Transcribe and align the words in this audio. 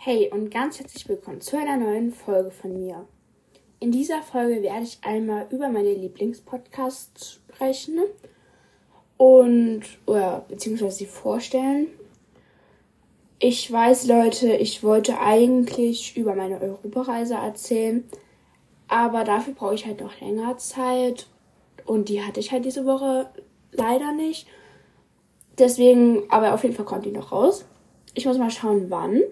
Hey 0.00 0.30
und 0.30 0.52
ganz 0.52 0.78
herzlich 0.78 1.08
willkommen 1.08 1.40
zu 1.40 1.58
einer 1.58 1.76
neuen 1.76 2.12
Folge 2.12 2.52
von 2.52 2.72
mir. 2.72 3.04
In 3.80 3.90
dieser 3.90 4.22
Folge 4.22 4.62
werde 4.62 4.84
ich 4.84 5.00
einmal 5.02 5.48
über 5.50 5.70
meine 5.70 5.92
Lieblingspodcasts 5.92 7.32
sprechen 7.32 7.98
und 9.16 9.82
oder 10.06 10.44
beziehungsweise 10.46 10.98
sie 10.98 11.06
vorstellen. 11.06 11.88
Ich 13.40 13.70
weiß, 13.72 14.06
Leute, 14.06 14.52
ich 14.52 14.84
wollte 14.84 15.18
eigentlich 15.18 16.16
über 16.16 16.36
meine 16.36 16.60
Europareise 16.60 17.34
erzählen, 17.34 18.04
aber 18.86 19.24
dafür 19.24 19.54
brauche 19.54 19.74
ich 19.74 19.84
halt 19.84 20.00
noch 20.00 20.20
länger 20.20 20.58
Zeit 20.58 21.26
und 21.86 22.08
die 22.08 22.22
hatte 22.22 22.38
ich 22.38 22.52
halt 22.52 22.64
diese 22.64 22.86
Woche 22.86 23.30
leider 23.72 24.12
nicht. 24.12 24.46
Deswegen, 25.58 26.22
aber 26.30 26.54
auf 26.54 26.62
jeden 26.62 26.76
Fall 26.76 26.86
kommt 26.86 27.04
die 27.04 27.10
noch 27.10 27.32
raus. 27.32 27.64
Ich 28.14 28.26
muss 28.26 28.38
mal 28.38 28.52
schauen, 28.52 28.90
wann. 28.90 29.22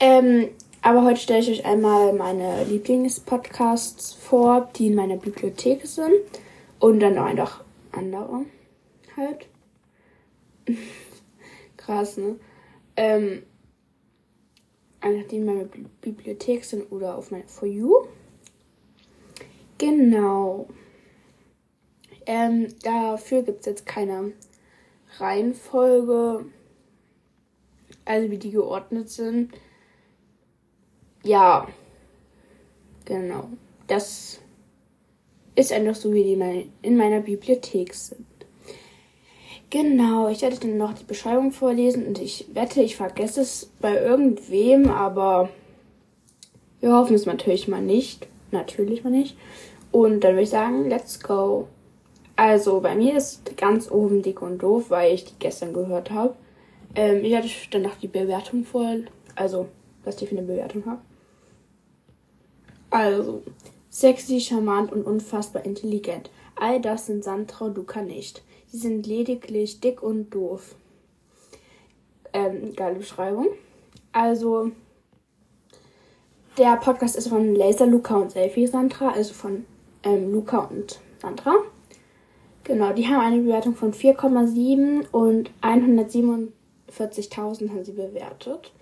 Ähm, 0.00 0.48
aber 0.82 1.04
heute 1.04 1.20
stelle 1.20 1.40
ich 1.40 1.50
euch 1.50 1.64
einmal 1.64 2.12
meine 2.12 2.64
Lieblingspodcasts 2.64 4.12
vor, 4.14 4.68
die 4.76 4.88
in 4.88 4.94
meiner 4.94 5.16
Bibliothek 5.16 5.86
sind. 5.86 6.14
Und 6.78 7.00
dann 7.00 7.14
noch 7.14 7.24
einfach 7.24 7.64
andere 7.92 8.44
halt. 9.16 9.46
Krass, 11.76 12.16
ne? 12.16 12.36
Ähm, 12.96 13.42
einfach 15.00 15.28
die 15.28 15.36
in 15.36 15.44
meiner 15.44 15.64
Bibliothek 16.00 16.64
sind 16.64 16.90
oder 16.90 17.16
auf 17.16 17.30
meiner 17.30 17.48
For 17.48 17.68
You. 17.68 18.06
Genau. 19.78 20.68
Ähm, 22.26 22.68
dafür 22.82 23.42
gibt 23.42 23.60
es 23.60 23.66
jetzt 23.66 23.86
keine 23.86 24.32
Reihenfolge, 25.18 26.46
also 28.04 28.30
wie 28.30 28.38
die 28.38 28.50
geordnet 28.50 29.10
sind. 29.10 29.52
Ja, 31.24 31.66
genau. 33.04 33.48
Das 33.86 34.40
ist 35.54 35.72
einfach 35.72 35.94
so, 35.94 36.12
wie 36.12 36.22
die 36.22 36.70
in 36.82 36.96
meiner 36.96 37.20
Bibliothek 37.20 37.94
sind. 37.94 38.26
Genau, 39.70 40.28
ich 40.28 40.42
werde 40.42 40.58
dann 40.60 40.76
noch 40.76 40.92
die 40.92 41.04
Beschreibung 41.04 41.50
vorlesen 41.50 42.06
und 42.06 42.20
ich 42.20 42.46
wette, 42.52 42.82
ich 42.82 42.96
vergesse 42.96 43.40
es 43.40 43.72
bei 43.80 43.96
irgendwem, 43.96 44.88
aber 44.88 45.48
wir 46.80 46.92
hoffen 46.92 47.16
es 47.16 47.26
natürlich 47.26 47.66
mal 47.66 47.82
nicht. 47.82 48.28
Natürlich 48.52 49.02
mal 49.02 49.10
nicht. 49.10 49.36
Und 49.90 50.22
dann 50.22 50.32
würde 50.32 50.42
ich 50.42 50.50
sagen, 50.50 50.88
let's 50.88 51.20
go. 51.20 51.66
Also, 52.36 52.80
bei 52.80 52.94
mir 52.94 53.16
ist 53.16 53.56
ganz 53.56 53.90
oben 53.90 54.22
dick 54.22 54.42
und 54.42 54.58
doof, 54.58 54.90
weil 54.90 55.14
ich 55.14 55.24
die 55.24 55.38
gestern 55.38 55.72
gehört 55.72 56.10
habe. 56.10 56.34
Ähm, 56.94 57.24
ich 57.24 57.32
werde 57.32 57.48
dann 57.70 57.82
noch 57.82 57.96
die 57.96 58.08
Bewertung 58.08 58.64
vor, 58.64 58.96
also, 59.34 59.66
was 60.04 60.16
die 60.16 60.26
für 60.26 60.36
eine 60.36 60.46
Bewertung 60.46 60.84
haben. 60.86 61.00
Also, 62.94 63.42
sexy, 63.90 64.38
charmant 64.38 64.92
und 64.92 65.04
unfassbar 65.04 65.64
intelligent. 65.64 66.30
All 66.54 66.80
das 66.80 67.06
sind 67.06 67.24
Sandra 67.24 67.66
Luca 67.66 68.02
nicht. 68.02 68.44
Sie 68.68 68.78
sind 68.78 69.04
lediglich 69.04 69.80
dick 69.80 70.00
und 70.00 70.30
doof. 70.30 70.76
Ähm, 72.32 72.72
geile 72.76 72.94
Beschreibung. 72.94 73.48
Also, 74.12 74.70
der 76.56 76.76
Podcast 76.76 77.16
ist 77.16 77.26
von 77.26 77.56
Laser 77.56 77.86
Luca 77.86 78.14
und 78.14 78.30
Selfie 78.30 78.68
Sandra, 78.68 79.08
also 79.08 79.34
von 79.34 79.64
ähm, 80.04 80.30
Luca 80.30 80.58
und 80.58 81.00
Sandra. 81.20 81.54
Genau, 82.62 82.92
die 82.92 83.08
haben 83.08 83.18
eine 83.18 83.42
Bewertung 83.42 83.74
von 83.74 83.92
4,7 83.92 85.10
und 85.10 85.50
147.000 85.62 87.70
haben 87.70 87.84
sie 87.84 87.90
bewertet. 87.90 88.72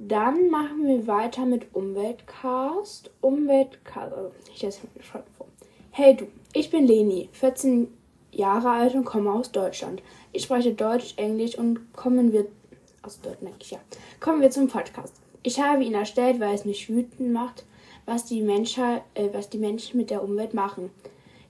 Dann 0.00 0.48
machen 0.48 0.86
wir 0.86 1.08
weiter 1.08 1.44
mit 1.44 1.74
Umweltcast. 1.74 3.10
Umweltcast, 3.20 4.12
also 4.14 4.30
ich 4.54 4.62
lese 4.62 4.80
mal 4.82 4.92
die 4.96 5.02
vor. 5.02 5.22
Hey 5.90 6.16
du, 6.16 6.28
ich 6.52 6.70
bin 6.70 6.86
Leni, 6.86 7.28
14 7.32 7.88
Jahre 8.30 8.70
alt 8.70 8.94
und 8.94 9.04
komme 9.04 9.32
aus 9.32 9.50
Deutschland. 9.50 10.00
Ich 10.32 10.44
spreche 10.44 10.72
Deutsch, 10.72 11.14
Englisch 11.16 11.58
und 11.58 11.92
kommen 11.94 12.32
wir 12.32 12.46
aus 13.02 13.20
Deutschland, 13.20 13.68
ja. 13.70 13.78
Kommen 14.20 14.40
wir 14.40 14.50
zum 14.50 14.68
Podcast. 14.68 15.14
Ich 15.42 15.60
habe 15.60 15.82
ihn 15.82 15.94
erstellt, 15.94 16.38
weil 16.38 16.54
es 16.54 16.64
mich 16.64 16.88
wütend 16.88 17.32
macht, 17.32 17.64
was 18.06 18.24
die 18.24 18.42
Menschheit, 18.42 19.02
äh, 19.14 19.30
was 19.32 19.50
die 19.50 19.58
Menschen 19.58 19.96
mit 19.96 20.10
der 20.10 20.22
Umwelt 20.22 20.54
machen. 20.54 20.90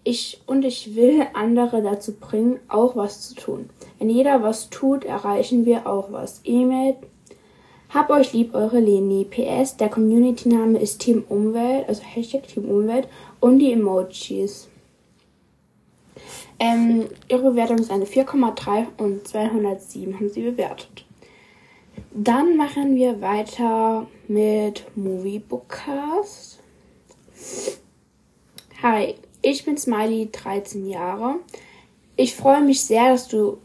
Ich 0.05 0.41
und 0.47 0.65
ich 0.65 0.97
will 0.97 1.27
andere 1.35 1.83
dazu 1.83 2.15
bringen, 2.15 2.61
auch 2.69 2.97
was 2.97 3.29
zu 3.29 3.35
tun. 3.35 3.71
Wenn 3.99 4.09
jeder 4.09 4.43
was 4.43 4.71
tut, 4.71 5.05
erreichen 5.05 5.67
wir 5.67 5.87
auch 5.87 6.11
was. 6.13 6.41
E-Mail 6.45 6.97
hab 7.91 8.11
euch 8.11 8.33
lieb, 8.33 8.55
eure 8.55 8.81
Leni. 8.81 9.25
PS, 9.25 9.77
der 9.77 9.89
Community-Name 9.89 10.79
ist 10.79 10.99
Team 11.01 11.25
Umwelt, 11.29 11.89
also 11.89 12.03
Hashtag 12.03 12.47
Team 12.47 12.65
Umwelt 12.67 13.09
und 13.41 13.59
die 13.59 13.73
Emojis. 13.73 14.69
Ähm, 16.59 17.07
ihre 17.29 17.51
Bewertung 17.51 17.79
ist 17.79 17.91
eine 17.91 18.05
4,3 18.05 18.87
und 18.99 19.27
207 19.27 20.15
haben 20.15 20.29
sie 20.29 20.43
bewertet. 20.43 21.05
Dann 22.13 22.57
machen 22.57 22.97
wir 22.97 23.21
weiter 23.21 24.07
mit 24.27 24.85
Movie 24.97 25.39
Bookcast. 25.39 26.59
Hi, 28.83 29.15
ich 29.41 29.65
bin 29.65 29.79
Smiley, 29.79 30.29
13 30.31 30.89
Jahre. 30.89 31.37
Ich 32.17 32.35
freue 32.35 32.63
mich 32.63 32.81
sehr, 32.81 33.13
dass 33.13 33.29
du, 33.29 33.59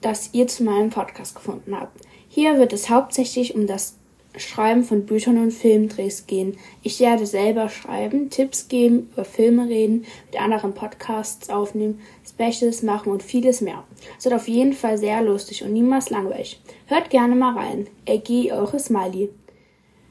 dass 0.00 0.34
ihr 0.34 0.46
zu 0.46 0.64
meinem 0.64 0.90
Podcast 0.90 1.34
gefunden 1.34 1.74
habt. 1.78 2.07
Hier 2.40 2.56
wird 2.56 2.72
es 2.72 2.88
hauptsächlich 2.88 3.56
um 3.56 3.66
das 3.66 3.96
Schreiben 4.36 4.84
von 4.84 5.06
Büchern 5.06 5.42
und 5.42 5.50
Filmdrehs 5.50 6.28
gehen. 6.28 6.56
Ich 6.84 7.00
werde 7.00 7.26
selber 7.26 7.68
schreiben, 7.68 8.30
Tipps 8.30 8.68
geben, 8.68 9.10
über 9.12 9.24
Filme 9.24 9.68
reden, 9.68 10.04
mit 10.26 10.40
anderen 10.40 10.72
Podcasts 10.72 11.50
aufnehmen, 11.50 12.00
Specials 12.24 12.84
machen 12.84 13.10
und 13.10 13.24
vieles 13.24 13.60
mehr. 13.60 13.82
Es 14.16 14.24
wird 14.24 14.36
auf 14.36 14.46
jeden 14.46 14.72
Fall 14.72 14.98
sehr 14.98 15.20
lustig 15.20 15.64
und 15.64 15.72
niemals 15.72 16.10
langweilig. 16.10 16.60
Hört 16.86 17.10
gerne 17.10 17.34
mal 17.34 17.58
rein. 17.58 17.88
Egi, 18.04 18.52
eure 18.52 18.78
Smiley. 18.78 19.30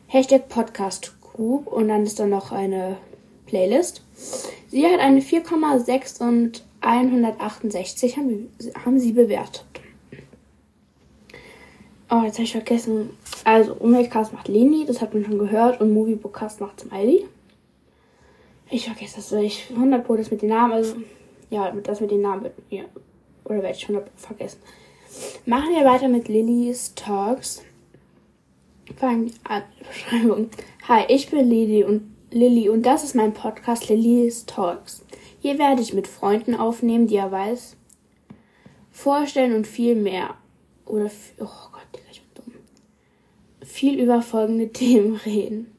Hashtag 0.08 0.50
Podcast 0.50 1.16
Group 1.22 1.68
und 1.68 1.88
dann 1.88 2.04
ist 2.04 2.20
da 2.20 2.26
noch 2.26 2.52
eine 2.52 2.98
Playlist. 3.46 4.02
Sie 4.68 4.86
hat 4.86 5.00
eine 5.00 5.22
4,6 5.22 6.28
und 6.28 6.66
168 6.82 8.18
haben, 8.18 8.50
haben 8.84 9.00
sie 9.00 9.14
bewertet. 9.14 9.64
Oh, 12.10 12.22
jetzt 12.24 12.36
habe 12.36 12.44
ich 12.44 12.52
vergessen. 12.54 13.10
Also, 13.44 13.74
Umweltcast 13.74 14.32
macht 14.32 14.48
Leni, 14.48 14.86
das 14.86 15.02
hat 15.02 15.14
man 15.14 15.26
schon 15.26 15.38
gehört. 15.38 15.82
Und 15.82 15.94
Moviebookcast 15.94 16.62
macht 16.62 16.80
Smiley. 16.80 17.26
Ich 18.70 18.86
vergesse 18.86 19.18
das. 19.18 19.32
Ich 19.34 19.70
100 19.72 20.06
Pro 20.06 20.16
das 20.16 20.32
mit 20.32 20.42
den 20.42 20.50
Namen. 20.50 20.74
Also, 20.74 20.96
ja, 21.50 21.72
das 21.72 22.00
mit 22.00 22.12
den 22.12 22.22
Namen 22.22 22.44
wird 22.44 22.54
ja, 22.70 22.84
Oder 23.44 23.62
werde 23.62 23.76
ich 23.76 23.84
100 23.84 24.06
Pro 24.06 24.12
vergessen. 24.16 24.60
Machen 25.46 25.70
wir 25.76 25.84
weiter 25.86 26.08
mit 26.08 26.28
Lillys 26.28 26.94
Talks. 26.96 27.64
Fangen 28.96 29.28
wir 29.28 29.52
an. 29.52 29.64
Beschreibung. 29.88 30.50
Hi, 30.88 31.04
ich 31.10 31.30
bin 31.30 31.50
Lily 31.50 31.84
und 31.84 32.14
Lilly 32.32 32.70
und 32.70 32.86
das 32.86 33.04
ist 33.04 33.16
mein 33.16 33.34
Podcast 33.34 33.90
Lillys 33.90 34.46
Talks. 34.46 35.04
Hier 35.40 35.60
werde 35.60 35.82
ich 35.82 35.94
mit 35.94 36.08
Freunden 36.08 36.56
aufnehmen, 36.56 37.08
die 37.08 37.16
er 37.16 37.32
weiß, 37.32 37.76
vorstellen 38.92 39.56
und 39.56 39.68
viel 39.68 39.96
mehr. 39.96 40.36
Oder, 40.86 41.10
oh 41.40 41.77
viel 43.68 44.00
über 44.00 44.22
folgende 44.22 44.70
Themen 44.74 45.16
reden. 45.18 45.72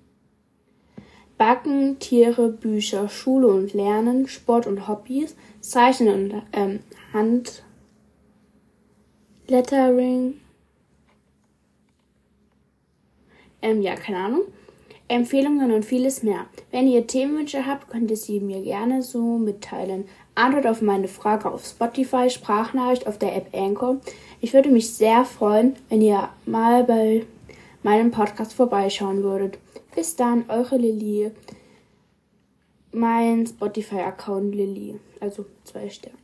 Backen, 1.37 1.99
Tiere, 2.01 2.49
Bücher, 2.49 3.09
Schule 3.09 3.47
und 3.47 3.73
Lernen, 3.73 4.27
Sport 4.27 4.67
und 4.67 4.89
Hobbys, 4.89 5.37
Zeichnen 5.61 6.33
und 6.33 6.43
ähm, 6.53 6.81
Hand, 7.13 7.63
Lettering, 9.47 10.35
ähm, 13.63 13.83
ja, 13.83 13.95
keine 13.95 14.19
Ahnung, 14.19 14.43
Empfehlungen 15.07 15.73
und 15.73 15.85
vieles 15.85 16.23
mehr. 16.23 16.47
Wenn 16.71 16.89
ihr 16.89 17.07
Themenwünsche 17.07 17.67
habt, 17.67 17.89
könnt 17.89 18.11
ihr 18.11 18.17
sie 18.17 18.41
mir 18.41 18.63
gerne 18.63 19.03
so 19.03 19.39
mitteilen. 19.39 20.05
Antwort 20.35 20.67
auf 20.67 20.83
meine 20.83 21.09
Frage 21.09 21.51
auf 21.51 21.65
Spotify, 21.65 22.29
Sprachnachricht 22.29 23.07
auf 23.07 23.19
der 23.19 23.35
App 23.35 23.49
Anchor. 23.55 23.97
Ich 24.41 24.53
würde 24.53 24.71
mich 24.71 24.93
sehr 24.93 25.25
freuen, 25.25 25.77
wenn 25.89 26.03
ihr 26.03 26.29
mal 26.47 26.85
bei 26.85 27.25
meinem 27.83 28.11
Podcast 28.11 28.53
vorbeischauen 28.55 29.23
würdet. 29.23 29.59
Bis 29.95 30.17
dann, 30.17 30.45
eure 30.49 30.77
Lilly. 30.77 31.31
Mein 32.93 33.47
Spotify-Account 33.47 34.55
Lilly. 34.55 34.99
Also 35.21 35.47
zwei 35.65 35.89
Sterne. 35.91 36.19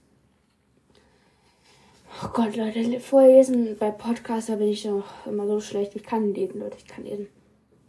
Oh 2.22 2.28
Gott, 2.32 2.54
Leute, 2.56 3.00
vorlesen 3.00 3.76
bei 3.78 3.90
Podcasts 3.90 4.46
bin 4.46 4.68
ich 4.68 4.84
doch 4.84 5.26
immer 5.26 5.46
so 5.46 5.60
schlecht. 5.60 5.96
Ich 5.96 6.04
kann 6.04 6.32
lesen, 6.32 6.60
Leute, 6.60 6.76
ich 6.78 6.86
kann 6.86 7.04
lesen. 7.04 7.28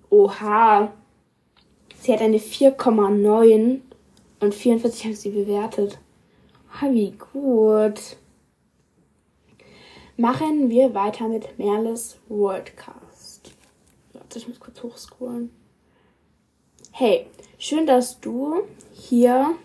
Oha. 0.10 0.92
Sie 2.00 2.12
hat 2.12 2.22
eine 2.22 2.38
4,9 2.38 3.80
und 4.40 4.54
44 4.54 5.06
haben 5.06 5.14
sie 5.14 5.30
bewertet. 5.30 6.00
Ah, 6.82 6.92
wie 6.92 7.12
gut. 7.12 8.18
Machen 10.18 10.70
wir 10.70 10.94
weiter 10.94 11.28
mit 11.28 11.58
Merles 11.60 12.18
Worldcast. 12.28 13.05
Ich 14.36 14.48
muss 14.48 14.60
kurz 14.60 14.84
hochscrollen. 14.84 15.50
Hey, 16.92 17.28
schön, 17.58 17.86
dass 17.86 18.20
du 18.20 18.64
hier, 18.94 19.56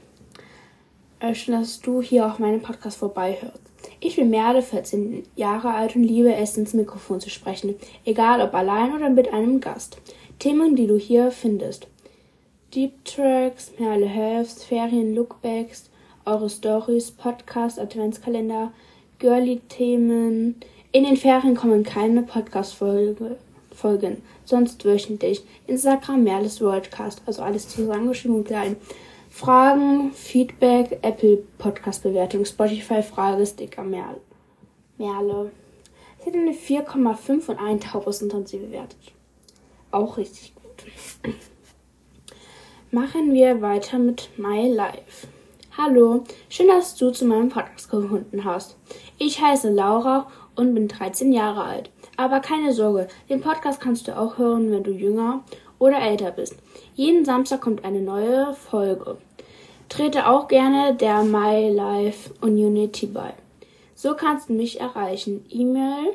äh, 1.19 1.35
schön, 1.35 1.55
dass 1.55 1.81
du 1.81 2.01
hier 2.01 2.27
auf 2.27 2.39
meinem 2.39 2.63
Podcast 2.63 2.99
vorbeihörst. 2.99 3.61
Ich 3.99 4.17
bin 4.17 4.31
Merle, 4.31 4.63
14 4.63 5.25
Jahre 5.37 5.73
alt 5.73 5.97
und 5.97 6.05
liebe 6.05 6.35
es, 6.35 6.57
ins 6.57 6.75
Mikrofon 6.75 7.21
zu 7.21 7.31
sprechen, 7.31 7.75
egal 8.05 8.41
ob 8.41 8.55
allein 8.55 8.95
oder 8.95 9.11
mit 9.11 9.33
einem 9.33 9.61
Gast. 9.61 9.99
Themen, 10.39 10.77
die 10.77 10.87
du 10.87 10.97
hier 10.97 11.31
findest. 11.31 11.87
Deep 12.75 13.05
Tracks, 13.05 13.73
Merle 13.79 14.07
Helfs, 14.07 14.65
Ferien, 14.65 15.15
Lookbacks, 15.15 15.91
eure 16.25 16.49
Stories, 16.49 17.11
Podcast, 17.11 17.79
Adventskalender, 17.79 18.73
Girly-Themen. 19.19 20.57
In 20.93 21.05
den 21.05 21.17
Ferien 21.17 21.57
kommen 21.57 21.83
keine 21.83 22.23
Podcast-Folgen, 22.23 23.37
sonst 24.45 24.85
wöchentlich. 24.85 25.43
Instagram 25.67 26.25
Merles 26.25 26.61
Worldcast, 26.61 27.23
also 27.27 27.43
alles 27.43 27.69
zusammengeschrieben 27.69 28.39
und 28.39 28.47
klein. 28.47 28.77
Fragen, 29.31 30.13
Feedback, 30.13 30.99
Apple 31.03 31.45
Podcast 31.59 32.03
Bewertung, 32.03 32.45
Spotify 32.45 33.03
Frage, 33.03 33.47
Sticker 33.47 33.85
Merle. 33.85 34.21
Merle. 34.99 35.51
Sie 36.19 36.31
hat 36.31 36.37
eine 36.37 36.53
4,5 36.53 37.41
von 37.41 37.59
1000 37.59 38.35
haben 38.35 38.47
sie 38.47 38.59
bewertet. 38.59 39.13
Auch 39.91 40.17
richtig 40.17 40.53
gut. 40.55 41.35
Machen 42.91 43.33
wir 43.33 43.63
weiter 43.63 43.99
mit 43.99 44.29
My 44.37 44.69
Life. 44.69 45.29
Hallo, 45.79 46.25
schön, 46.49 46.69
dass 46.69 46.97
du 46.97 47.11
zu 47.11 47.25
meinem 47.25 47.49
Podcast 47.49 47.89
gefunden 47.89 48.45
hast. 48.45 48.77
Ich 49.17 49.41
heiße 49.41 49.71
Laura 49.71 50.27
und 50.57 50.75
bin 50.75 50.89
13 50.89 51.33
Jahre 51.33 51.63
alt. 51.63 51.91
Aber 52.21 52.41
keine 52.41 52.75
Sorge, 52.75 53.09
den 53.31 53.41
Podcast 53.41 53.81
kannst 53.81 54.07
du 54.07 54.15
auch 54.15 54.37
hören, 54.37 54.71
wenn 54.71 54.83
du 54.83 54.91
jünger 54.91 55.43
oder 55.79 56.03
älter 56.03 56.31
bist. 56.31 56.55
Jeden 56.95 57.25
Samstag 57.25 57.63
kommt 57.63 57.83
eine 57.83 58.03
neue 58.03 58.53
Folge. 58.53 59.17
Trete 59.89 60.29
auch 60.29 60.47
gerne 60.47 60.95
der 60.95 61.23
My 61.23 61.71
Life 61.71 62.35
Unity 62.43 63.07
bei. 63.07 63.33
So 63.95 64.13
kannst 64.13 64.51
du 64.51 64.53
mich 64.53 64.81
erreichen. 64.83 65.47
E-Mail 65.49 66.13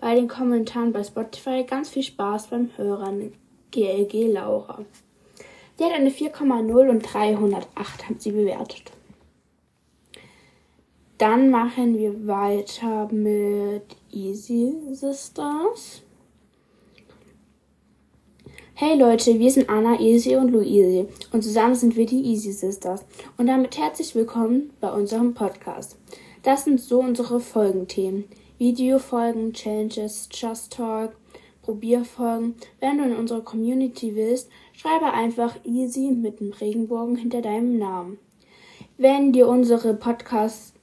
bei 0.00 0.16
den 0.16 0.26
Kommentaren 0.26 0.92
bei 0.92 1.04
Spotify. 1.04 1.62
Ganz 1.62 1.90
viel 1.90 2.02
Spaß 2.02 2.48
beim 2.48 2.70
Hören. 2.76 3.32
GLG 3.70 4.32
Laura. 4.32 4.80
Die 5.78 5.84
hat 5.84 5.92
eine 5.92 6.10
4,0 6.10 6.90
und 6.90 7.02
308 7.02 8.08
hat 8.08 8.20
sie 8.20 8.32
bewertet. 8.32 8.90
Dann 11.18 11.48
machen 11.48 11.96
wir 11.96 12.26
weiter 12.26 13.10
mit 13.10 13.96
Easy 14.12 14.74
Sisters. 14.92 16.02
Hey 18.74 18.98
Leute, 18.98 19.38
wir 19.38 19.50
sind 19.50 19.70
Anna, 19.70 19.98
Easy 19.98 20.36
und 20.36 20.50
Luisi 20.50 21.06
und 21.32 21.42
zusammen 21.42 21.74
sind 21.74 21.96
wir 21.96 22.04
die 22.04 22.20
Easy 22.20 22.52
Sisters. 22.52 23.06
Und 23.38 23.46
damit 23.46 23.78
herzlich 23.78 24.14
willkommen 24.14 24.74
bei 24.78 24.92
unserem 24.92 25.32
Podcast. 25.32 25.96
Das 26.42 26.64
sind 26.64 26.82
so 26.82 27.00
unsere 27.00 27.40
Folgenthemen. 27.40 28.24
Videofolgen, 28.58 29.54
Challenges, 29.54 30.28
Just 30.30 30.74
Talk, 30.74 31.16
Probierfolgen. 31.62 32.56
Wenn 32.78 32.98
du 32.98 33.04
in 33.04 33.16
unserer 33.16 33.40
Community 33.40 34.14
willst, 34.14 34.50
schreibe 34.74 35.10
einfach 35.14 35.56
Easy 35.64 36.10
mit 36.10 36.40
dem 36.40 36.52
Regenbogen 36.52 37.16
hinter 37.16 37.40
deinem 37.40 37.78
Namen. 37.78 38.18
Wenn 38.98 39.32
dir 39.32 39.48
unsere 39.48 39.94
Podcasts 39.94 40.75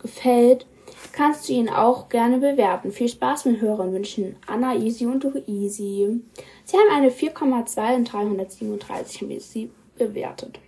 gefällt, 0.00 0.66
kannst 1.12 1.48
du 1.48 1.52
ihn 1.52 1.68
auch 1.68 2.08
gerne 2.08 2.38
bewerten. 2.38 2.92
Viel 2.92 3.08
Spaß 3.08 3.44
mit 3.44 3.60
Hörern 3.60 3.92
wünschen 3.92 4.36
Anna, 4.46 4.76
Easy 4.76 5.06
und 5.06 5.24
Easy. 5.46 6.20
Sie 6.64 6.76
haben 6.76 6.90
eine 6.92 7.10
4,2 7.10 7.96
und 7.96 8.12
337 8.12 9.22
haben 9.22 9.40
sie 9.40 9.70
bewertet. 9.96 10.58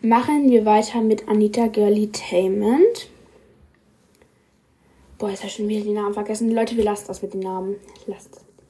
Machen 0.00 0.48
wir 0.50 0.64
weiter 0.64 1.00
mit 1.00 1.28
Anita 1.28 1.66
Girly 1.66 2.12
Tainment. 2.12 3.08
Boah, 5.18 5.30
jetzt 5.30 5.40
habe 5.40 5.48
ich 5.48 5.56
schon 5.56 5.68
wieder 5.68 5.82
die 5.82 5.92
Namen 5.92 6.14
vergessen. 6.14 6.52
Leute, 6.52 6.76
wir 6.76 6.84
lassen 6.84 7.08
das 7.08 7.20
mit 7.22 7.34
den 7.34 7.40
Namen. 7.40 7.74
Lasst 8.06 8.32
das 8.32 8.44
mit 8.46 8.60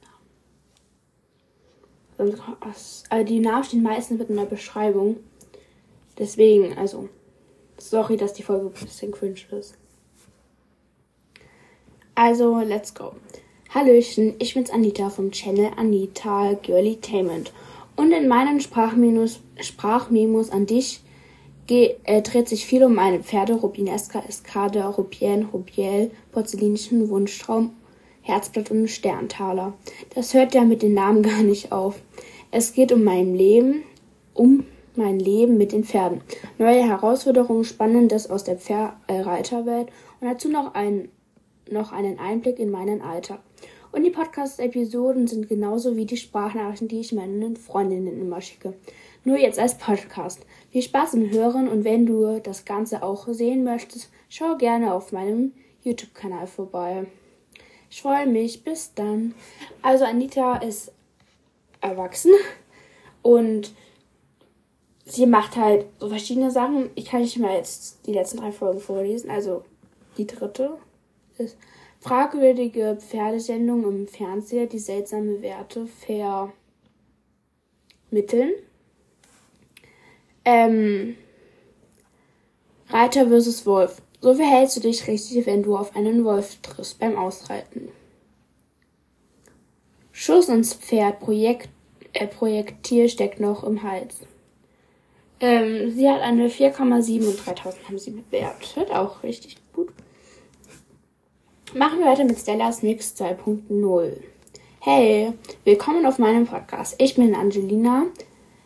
den 2.17 2.27
Namen. 2.27 2.41
Also 3.11 3.25
die 3.25 3.39
Namen 3.39 3.63
stehen 3.63 3.83
meistens 3.83 4.17
mit 4.17 4.29
in 4.29 4.37
der 4.37 4.45
Beschreibung. 4.45 5.17
Deswegen, 6.17 6.75
also, 6.79 7.09
sorry, 7.79 8.17
dass 8.17 8.33
die 8.33 8.43
Folge 8.43 8.67
ein 8.67 8.85
bisschen 8.85 9.11
cringe 9.11 9.39
ist. 9.51 9.75
Also, 12.15 12.59
let's 12.59 12.93
go. 12.93 13.13
Hallöchen, 13.73 14.35
ich 14.39 14.55
bin's 14.55 14.71
Anita 14.71 15.09
vom 15.09 15.31
Channel 15.31 15.71
Anita 15.77 16.53
Girlytainment. 16.53 17.53
Und 17.95 18.11
in 18.11 18.27
meinen 18.27 18.59
Sprachmemos, 18.59 19.41
Sprachmemos 19.61 20.49
an 20.49 20.65
dich 20.65 21.01
äh, 21.69 22.21
dreht 22.21 22.49
sich 22.49 22.65
viel 22.65 22.83
um 22.83 22.95
meine 22.95 23.21
Pferde, 23.21 23.53
Rubineska, 23.53 24.23
Eskade, 24.27 24.83
Rubien, 24.85 25.45
Rubiel, 25.53 26.11
porzellinischen 26.31 27.09
Wunschtraum, 27.09 27.73
Herzblatt 28.21 28.71
und 28.71 28.87
Sterntaler. 28.87 29.73
Das 30.15 30.33
hört 30.33 30.55
ja 30.55 30.63
mit 30.63 30.81
den 30.81 30.93
Namen 30.93 31.21
gar 31.23 31.43
nicht 31.43 31.71
auf. 31.71 31.99
Es 32.51 32.73
geht 32.73 32.91
um 32.91 33.03
mein 33.03 33.35
Leben, 33.35 33.83
um 34.33 34.65
mein 34.99 35.17
Leben 35.17 35.57
mit 35.57 35.71
den 35.71 35.83
Pferden. 35.83 36.21
Neue 36.59 36.83
Herausforderungen, 36.83 37.63
Spannendes 37.63 38.29
aus 38.29 38.43
der 38.43 38.57
Pferdreiterwelt 38.57 39.87
und 40.19 40.27
dazu 40.27 40.49
noch, 40.49 40.75
ein, 40.75 41.09
noch 41.71 41.91
einen 41.91 42.19
Einblick 42.19 42.59
in 42.59 42.69
meinen 42.69 43.01
Alltag. 43.01 43.39
Und 43.91 44.03
die 44.03 44.11
Podcast-Episoden 44.11 45.25
sind 45.25 45.49
genauso 45.49 45.95
wie 45.95 46.05
die 46.05 46.17
Sprachnachrichten, 46.17 46.87
die 46.87 46.99
ich 46.99 47.11
meinen 47.11 47.55
Freundinnen 47.55 48.21
immer 48.21 48.39
schicke. 48.39 48.75
Nur 49.23 49.39
jetzt 49.39 49.57
als 49.57 49.77
Podcast. 49.77 50.45
Viel 50.69 50.83
Spaß 50.83 51.15
im 51.15 51.31
Hören 51.31 51.67
und 51.67 51.83
wenn 51.83 52.05
du 52.05 52.39
das 52.39 52.65
Ganze 52.65 53.01
auch 53.01 53.27
sehen 53.29 53.63
möchtest, 53.63 54.11
schau 54.29 54.57
gerne 54.57 54.93
auf 54.93 55.11
meinem 55.11 55.53
YouTube-Kanal 55.81 56.45
vorbei. 56.45 57.07
Ich 57.89 58.01
freue 58.03 58.27
mich. 58.27 58.63
Bis 58.63 58.93
dann. 58.93 59.33
Also 59.81 60.05
Anita 60.05 60.57
ist 60.57 60.91
erwachsen 61.81 62.31
und 63.23 63.73
sie 65.09 65.25
macht 65.25 65.55
halt 65.55 65.85
so 65.99 66.09
verschiedene 66.09 66.51
Sachen. 66.51 66.89
Ich 66.95 67.05
kann 67.05 67.21
nicht 67.21 67.37
mal 67.37 67.55
jetzt 67.55 68.05
die 68.05 68.13
letzten 68.13 68.37
drei 68.37 68.51
Folgen 68.51 68.79
vorlesen. 68.79 69.29
Also 69.29 69.63
die 70.17 70.27
dritte 70.27 70.77
ist 71.37 71.57
fragwürdige 71.99 72.97
Pferdesendung 72.99 73.83
im 73.83 74.07
Fernseher, 74.07 74.67
die 74.67 74.79
seltsame 74.79 75.41
Werte 75.41 75.87
vermitteln. 78.09 78.51
Ähm, 80.45 81.15
Reiter 82.89 83.27
versus 83.27 83.65
Wolf. 83.65 84.01
So 84.21 84.33
verhältst 84.33 84.77
du 84.77 84.81
dich 84.81 85.07
richtig, 85.07 85.45
wenn 85.45 85.63
du 85.63 85.77
auf 85.77 85.95
einen 85.95 86.25
Wolf 86.25 86.57
triffst 86.61 86.99
beim 86.99 87.17
Ausreiten. 87.17 87.89
Schuss 90.11 90.49
ins 90.49 90.73
Pferd, 90.73 91.21
Projekt, 91.21 91.69
äh, 92.13 92.27
Projektil 92.27 93.07
steckt 93.07 93.39
noch 93.39 93.63
im 93.63 93.83
Hals. 93.83 94.17
Ähm, 95.41 95.91
sie 95.91 96.09
hat 96.09 96.21
eine 96.21 96.49
4,7 96.49 97.25
und 97.25 97.45
3000 97.45 97.87
haben 97.87 97.97
sie 97.97 98.11
bewertet. 98.11 98.91
Auch 98.91 99.23
richtig 99.23 99.55
gut. 99.73 99.89
Machen 101.73 101.99
wir 101.99 102.07
weiter 102.07 102.25
mit 102.25 102.37
Stellas 102.37 102.83
Mix 102.83 103.15
2.0. 103.15 104.17
Hey, 104.81 105.31
willkommen 105.63 106.05
auf 106.05 106.19
meinem 106.19 106.45
Podcast. 106.45 106.95
Ich 106.97 107.15
bin 107.15 107.35
Angelina, 107.35 108.07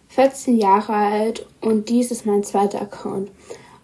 14 0.10 0.58
Jahre 0.58 0.94
alt 0.94 1.46
und 1.62 1.90
dies 1.90 2.10
ist 2.10 2.26
mein 2.26 2.44
zweiter 2.44 2.82
Account, 2.82 3.30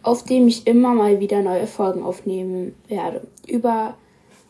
auf 0.01 0.23
dem 0.23 0.47
ich 0.47 0.65
immer 0.65 0.95
mal 0.95 1.19
wieder 1.19 1.43
neue 1.43 1.67
Folgen 1.67 2.01
aufnehmen 2.01 2.75
werde. 2.87 3.27
Über 3.47 3.97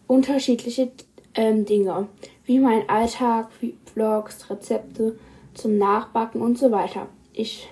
unterschiedliche 0.08 0.91
ähm, 1.36 1.65
Dinge, 1.65 2.08
wie 2.46 2.60
mein 2.60 2.88
Alltag, 2.88 3.50
wie 3.60 3.75
Vlogs, 3.91 4.50
Rezepte 4.50 5.17
zum 5.55 5.77
Nachbacken 5.77 6.41
und 6.41 6.58
so 6.58 6.72
weiter. 6.72 7.08
Ich 7.34 7.67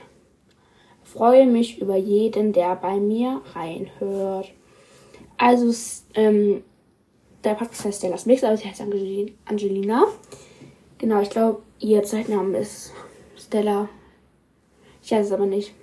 freue 1.18 1.48
mich 1.48 1.82
über 1.82 1.98
jeden, 1.98 2.54
der 2.54 2.76
bei 2.76 3.00
mir 3.00 3.42
reinhört. 3.54 4.52
Also, 5.38 5.74
ähm, 6.14 6.64
der 7.44 7.56
Podcast 7.56 7.86
heißt 7.86 8.00
Stellas 8.00 8.26
Mix, 8.26 8.44
aber 8.44 8.58
sie 8.58 8.68
heißt 8.68 8.82
Angelina. 9.46 10.06
Genau, 10.98 11.22
ich 11.22 11.30
glaube, 11.30 11.62
ihr 11.80 12.04
Zeitname 12.04 12.58
ist 12.58 12.92
Stella 13.36 13.90
ich 15.08 15.12
weiß 15.12 15.28
es 15.28 15.32
aber 15.32 15.46
nicht. 15.46 15.74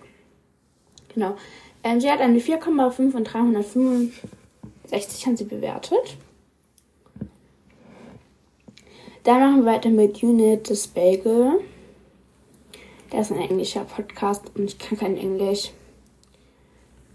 Genau. 1.14 1.34
Ähm, 1.82 1.98
sie 1.98 2.10
hat 2.10 2.20
eine 2.20 2.40
4,5 2.40 3.14
und 3.14 3.24
365 3.24 5.26
haben 5.26 5.38
sie 5.38 5.44
bewertet. 5.44 6.18
Dann 9.22 9.40
machen 9.40 9.64
wir 9.64 9.72
weiter 9.72 9.88
mit 9.88 10.22
Unit 10.22 10.68
des 10.68 10.88
Der 13.14 13.20
ist 13.20 13.30
ein 13.30 13.38
englischer 13.38 13.84
Podcast 13.84 14.50
und 14.56 14.64
ich 14.64 14.76
kann 14.76 14.98
kein 14.98 15.16
Englisch. 15.16 15.70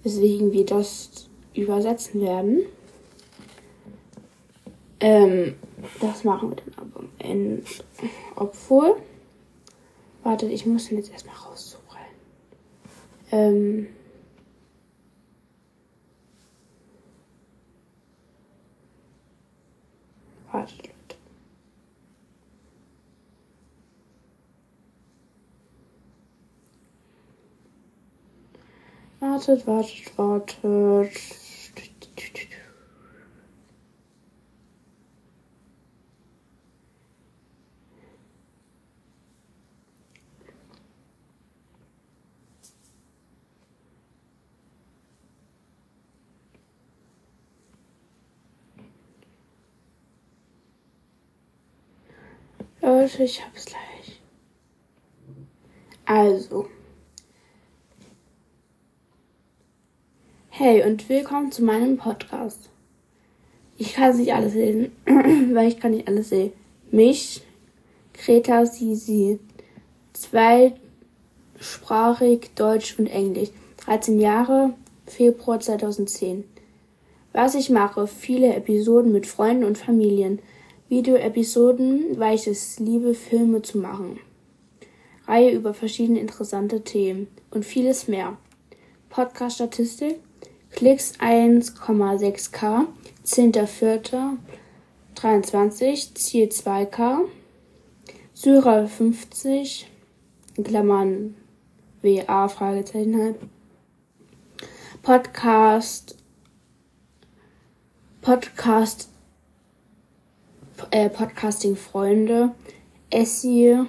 Weswegen 0.01 0.53
wir 0.53 0.65
das 0.65 1.27
übersetzen 1.53 2.22
werden. 2.22 2.62
Ähm, 5.01 5.56
das 6.00 6.24
machen 6.24 6.51
wir 6.51 6.56
dann 6.56 6.74
aber 6.77 7.00
am 7.01 7.10
Ende. 7.18 7.63
Obwohl. 8.38 8.96
Wartet, 10.24 10.53
ich 10.53 10.65
muss 10.65 10.88
den 10.88 11.00
jetzt 11.00 11.12
erstmal 11.12 11.36
raussuchen. 11.36 11.84
Ähm. 13.34 13.88
Wartet, 20.50 20.77
Leute. 20.77 20.94
Wartet, 29.39 29.65
wartet, 29.67 30.17
wartet. 30.17 31.13
Leute, 52.81 53.24
ich 53.24 53.46
hab's 53.46 53.65
gleich. 53.65 54.22
Also. 56.05 56.67
Hey 60.62 60.84
und 60.84 61.08
willkommen 61.08 61.54
zu 61.54 61.63
meinem 61.63 61.96
Podcast. 61.96 62.70
Ich 63.78 63.94
kann 63.94 64.18
nicht 64.18 64.34
alles 64.34 64.56
lesen, 64.56 64.92
weil 65.54 65.70
ich 65.70 65.80
kann 65.80 65.92
nicht 65.92 66.10
alles 66.10 66.28
sehen. 66.28 66.51
Mich, 66.92 67.44
Greta 68.12 68.66
Sisi, 68.66 69.39
zweisprachig 70.12 72.50
Deutsch 72.56 73.00
und 73.00 73.08
Englisch, 73.08 73.51
13 73.86 74.20
Jahre, 74.20 74.74
Februar 75.06 75.62
2010. 75.62 76.44
Was 77.32 77.56
ich 77.56 77.70
mache, 77.70 78.06
viele 78.06 78.54
Episoden 78.54 79.13
mit 79.13 79.28
Freunden 79.28 79.63
und 79.63 79.78
Familien. 79.78 80.39
Video-Episoden, 80.89 82.20
weil 82.20 82.36
ich 82.36 82.48
es 82.48 82.80
liebe, 82.80 83.13
Filme 83.13 83.62
zu 83.62 83.78
machen. 83.78 84.20
Reihe 85.25 85.51
über 85.51 85.74
verschiedene 85.74 86.20
interessante 86.20 86.84
Themen 86.84 87.30
und 87.50 87.63
vieles 87.63 88.10
mehr. 88.10 88.36
Podcast-Statistik, 89.10 90.20
Klicks 90.71 91.13
1,6k, 91.19 92.88
10.04.23, 93.25 96.15
Ziel 96.15 96.47
2k, 96.47 97.25
Syrer 98.33 98.88
50, 98.88 99.88
in 100.55 100.63
Klammern 100.63 101.35
WA, 102.01 102.47
Fragezeichen 102.47 103.21
halt. 103.21 103.35
Podcast, 105.01 106.15
Podcast 108.21 109.09
äh, 110.91 111.09
Podcasting-Freunde, 111.09 112.53
Essie, 113.09 113.85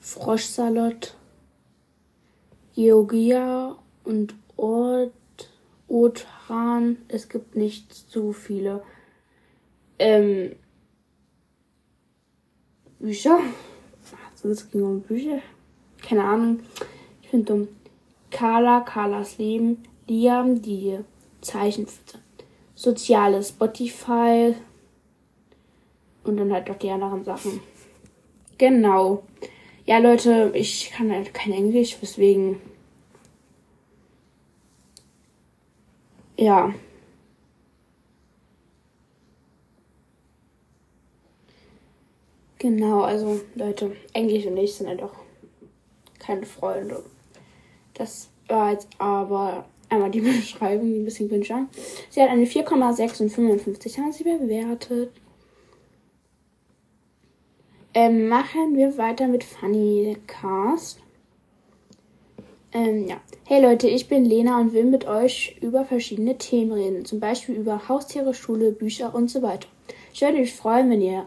Froschsalot, 0.00 1.14
Georgia 2.74 3.76
und 4.04 4.34
Ort, 4.56 5.12
Otran. 5.90 6.98
Es 7.08 7.28
gibt 7.28 7.56
nicht 7.56 7.92
zu 7.92 8.32
viele. 8.32 8.82
Ähm, 9.98 10.56
Bücher. 12.98 13.40
Sonst 14.34 14.72
ging 14.72 14.82
um 14.82 15.02
Bücher. 15.02 15.40
Keine 16.02 16.24
Ahnung. 16.24 16.60
Ich 17.22 17.28
finde 17.28 17.46
dumm. 17.46 17.68
Carla, 18.30 18.80
Carlas 18.80 19.38
Leben, 19.38 19.82
Liam, 20.06 20.62
die 20.62 20.98
Zeichen. 21.40 21.86
Soziale 22.74 23.42
Spotify, 23.42 24.54
und 26.24 26.36
dann 26.36 26.52
halt 26.52 26.70
auch 26.70 26.76
die 26.76 26.90
anderen 26.90 27.24
Sachen. 27.24 27.60
Genau. 28.58 29.22
Ja, 29.86 29.98
Leute, 29.98 30.52
ich 30.54 30.90
kann 30.90 31.10
halt 31.10 31.32
kein 31.34 31.52
Englisch, 31.52 31.96
weswegen. 32.00 32.56
Ja. 36.40 36.72
Genau, 42.58 43.02
also 43.02 43.42
Leute, 43.54 43.94
Englisch 44.14 44.46
und 44.46 44.56
ich 44.56 44.74
sind 44.74 44.88
halt 44.88 45.02
auch 45.02 45.12
keine 46.18 46.46
Freunde. 46.46 47.04
Das 47.92 48.30
war 48.48 48.72
jetzt 48.72 48.88
aber 48.96 49.66
einmal 49.90 50.10
die 50.10 50.20
Beschreibung, 50.22 51.02
ein 51.02 51.04
bisschen 51.04 51.28
günstig 51.28 51.56
Sie 52.08 52.22
hat 52.22 52.30
eine 52.30 52.46
4,6 52.46 53.20
und 53.20 53.30
55 53.30 53.98
haben 53.98 54.12
sie 54.12 54.24
bewertet. 54.24 55.12
Ähm, 57.92 58.28
machen 58.28 58.78
wir 58.78 58.96
weiter 58.96 59.28
mit 59.28 59.44
Funny 59.44 60.16
Cast. 60.26 61.00
Ähm, 62.72 63.08
ja. 63.08 63.16
Hey 63.46 63.60
Leute, 63.60 63.88
ich 63.88 64.08
bin 64.08 64.24
Lena 64.24 64.60
und 64.60 64.72
will 64.72 64.84
mit 64.84 65.04
euch 65.08 65.56
über 65.60 65.84
verschiedene 65.84 66.38
Themen 66.38 66.70
reden. 66.70 67.04
Zum 67.04 67.18
Beispiel 67.18 67.56
über 67.56 67.88
Haustiere, 67.88 68.32
Schule, 68.32 68.70
Bücher 68.70 69.12
und 69.12 69.28
so 69.28 69.42
weiter. 69.42 69.66
Ich 70.14 70.20
würde 70.20 70.38
mich 70.38 70.54
freuen, 70.54 70.88
wenn 70.88 71.00
ihr 71.00 71.26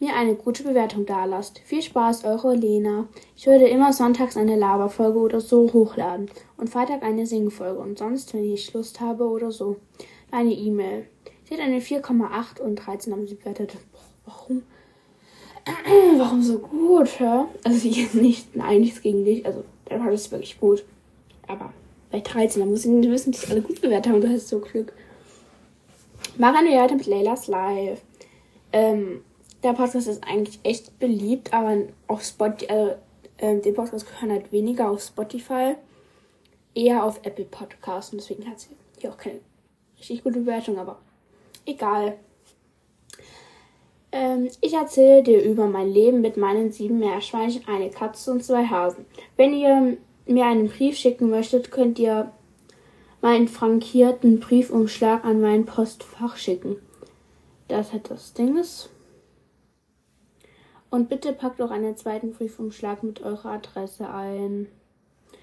mir 0.00 0.16
eine 0.16 0.34
gute 0.34 0.62
Bewertung 0.62 1.04
da 1.04 1.26
lasst. 1.26 1.58
Viel 1.58 1.82
Spaß, 1.82 2.24
eure 2.24 2.54
Lena. 2.54 3.06
Ich 3.36 3.46
würde 3.46 3.68
immer 3.68 3.92
sonntags 3.92 4.38
eine 4.38 4.56
Laberfolge 4.56 5.18
oder 5.18 5.40
so 5.42 5.70
hochladen 5.74 6.30
und 6.56 6.70
Freitag 6.70 7.02
eine 7.02 7.26
Singfolge 7.26 7.78
und 7.78 7.98
sonst, 7.98 8.32
wenn 8.32 8.50
ich 8.50 8.72
Lust 8.72 8.98
habe 9.00 9.24
oder 9.24 9.52
so, 9.52 9.76
eine 10.30 10.52
E-Mail. 10.52 11.06
Sie 11.44 11.54
hat 11.54 11.60
eine 11.60 11.80
4,8 11.80 12.60
und 12.62 12.76
13 12.76 13.12
haben 13.12 13.28
sie 13.28 13.34
bewertet. 13.34 13.76
Warum? 14.24 14.62
Warum 16.16 16.42
so 16.42 16.58
gut, 16.60 17.20
ja? 17.20 17.46
Also 17.62 17.86
ich 17.86 18.14
nicht, 18.14 18.56
nein, 18.56 18.80
nichts 18.80 19.02
gegen 19.02 19.26
dich. 19.26 19.44
Also 19.44 19.64
der 19.92 20.00
war 20.00 20.10
das 20.10 20.30
wirklich 20.30 20.58
gut. 20.58 20.84
Aber 21.46 21.72
bei 22.10 22.20
13, 22.20 22.60
da 22.60 22.66
muss 22.66 22.84
ich 22.84 22.90
nicht 22.90 23.10
wissen, 23.10 23.32
dass 23.32 23.50
alle 23.50 23.62
gut 23.62 23.80
bewertet 23.80 24.12
haben. 24.12 24.20
Du 24.20 24.28
hast 24.28 24.48
so 24.48 24.60
Glück. 24.60 24.92
Machen 26.36 26.66
wir 26.66 26.80
weiter 26.80 26.94
mit 26.94 27.06
Laylas 27.06 27.46
Live. 27.46 28.02
Ähm, 28.72 29.22
der 29.62 29.74
Podcast 29.74 30.08
ist 30.08 30.24
eigentlich 30.26 30.58
echt 30.62 30.98
beliebt, 30.98 31.52
aber 31.52 31.82
auf 32.08 32.22
Spotify, 32.22 32.72
also, 32.72 32.96
äh, 33.38 33.60
den 33.60 33.74
Podcast 33.74 34.06
gehören 34.06 34.32
halt 34.32 34.52
weniger 34.52 34.90
auf 34.90 35.02
Spotify, 35.02 35.74
eher 36.74 37.04
auf 37.04 37.20
Apple 37.22 37.44
Podcasts 37.44 38.12
und 38.12 38.20
deswegen 38.20 38.48
hat 38.48 38.60
sie 38.60 38.70
hier 38.98 39.10
auch 39.10 39.18
keine 39.18 39.40
richtig 39.98 40.24
gute 40.24 40.40
Bewertung, 40.40 40.78
aber 40.78 40.98
egal. 41.66 42.16
Ähm, 44.12 44.50
ich 44.60 44.74
erzähle 44.74 45.22
dir 45.22 45.42
über 45.42 45.66
mein 45.66 45.90
Leben 45.90 46.20
mit 46.20 46.36
meinen 46.36 46.70
sieben 46.70 46.98
Meerschweinchen, 46.98 47.66
eine 47.66 47.90
Katze 47.90 48.30
und 48.30 48.44
zwei 48.44 48.66
Hasen. 48.66 49.06
Wenn 49.36 49.54
ihr 49.54 49.96
mir 50.26 50.44
einen 50.44 50.68
Brief 50.68 50.96
schicken 50.96 51.30
möchtet, 51.30 51.70
könnt 51.70 51.98
ihr 51.98 52.30
meinen 53.22 53.48
frankierten 53.48 54.38
Briefumschlag 54.38 55.24
an 55.24 55.40
mein 55.40 55.64
Postfach 55.64 56.36
schicken. 56.36 56.76
Das 57.68 57.92
hat 57.92 58.10
das 58.10 58.34
Ding 58.34 58.58
ist. 58.58 58.90
Und 60.90 61.08
bitte 61.08 61.32
packt 61.32 61.62
auch 61.62 61.70
einen 61.70 61.96
zweiten 61.96 62.32
Briefumschlag 62.32 63.02
mit 63.02 63.22
eurer 63.22 63.52
Adresse 63.52 64.10
ein. 64.10 64.68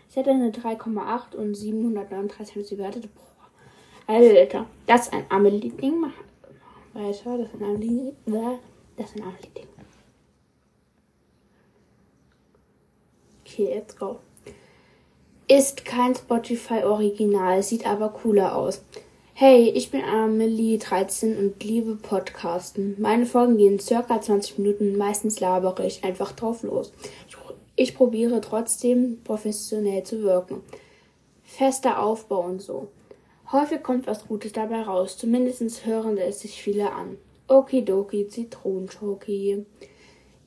Ich 0.09 0.15
hätte 0.15 0.29
eine 0.29 0.51
3,8 0.51 1.35
und 1.35 1.55
739 1.55 2.55
haben 2.55 2.63
sie 2.63 2.75
bewertet. 2.75 3.09
Boah. 3.15 3.23
Alter, 4.05 4.67
das 4.85 5.07
ist 5.07 5.13
ein 5.13 5.25
Amelie-Ding 5.29 6.01
weiter. 6.99 7.37
Das 7.37 7.51
sind 7.51 7.63
ein 7.63 7.81
Lied. 7.81 8.15
Das 8.97 9.11
sind 9.11 9.23
ein 9.23 9.33
Lied. 9.41 9.67
Okay, 13.45 13.73
let's 13.73 13.95
go. 13.95 14.19
Ist 15.47 15.83
kein 15.85 16.13
Spotify 16.13 16.83
Original, 16.83 17.63
sieht 17.63 17.87
aber 17.87 18.09
cooler 18.09 18.55
aus. 18.55 18.83
Hey, 19.33 19.69
ich 19.69 19.89
bin 19.89 20.03
Amelie 20.03 20.77
13 20.77 21.37
und 21.37 21.63
liebe 21.63 21.95
Podcasten. 21.95 22.95
Meine 22.99 23.25
Folgen 23.25 23.57
gehen 23.57 23.79
circa 23.79 24.21
20 24.21 24.59
Minuten, 24.59 24.97
meistens 24.97 25.39
labere 25.39 25.87
ich 25.87 26.03
einfach 26.03 26.33
drauf 26.33 26.61
los. 26.63 26.93
Ich, 27.27 27.37
ich 27.75 27.95
probiere 27.95 28.41
trotzdem 28.41 29.21
professionell 29.23 30.03
zu 30.03 30.21
wirken. 30.21 30.61
Fester 31.41 32.03
Aufbau 32.03 32.41
und 32.41 32.61
so. 32.61 32.89
Häufig 33.51 33.81
kommt 33.81 34.05
was 34.05 34.27
Gutes 34.27 34.53
dabei 34.53 34.83
raus, 34.83 35.17
zumindest 35.17 35.85
hören 35.85 36.17
es 36.17 36.41
sich 36.41 36.61
viele 36.61 36.91
an. 36.91 37.17
Okidoki, 37.47 38.27
Zitronenschoki. 38.27 39.65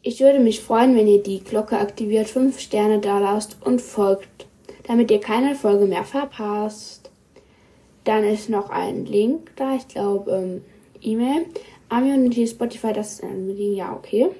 Ich 0.02 0.20
würde 0.20 0.38
mich 0.38 0.60
freuen, 0.60 0.96
wenn 0.96 1.08
ihr 1.08 1.22
die 1.22 1.42
Glocke 1.42 1.78
aktiviert, 1.78 2.28
5 2.28 2.58
Sterne 2.60 3.00
da 3.00 3.18
lasst 3.18 3.56
und 3.60 3.80
folgt, 3.80 4.46
damit 4.84 5.10
ihr 5.10 5.20
keine 5.20 5.54
Folge 5.54 5.86
mehr 5.86 6.04
verpasst. 6.04 7.10
Dann 8.04 8.24
ist 8.24 8.48
noch 8.48 8.70
ein 8.70 9.04
Link 9.04 9.50
da, 9.56 9.74
ich 9.74 9.88
glaube 9.88 10.30
ähm, 10.30 10.64
E-Mail 11.00 11.46
Community 11.88 12.46
Spotify, 12.46 12.92
das 12.92 13.14
ist 13.14 13.22
ein 13.22 13.50
ja, 13.56 13.92
okay. 13.92 14.30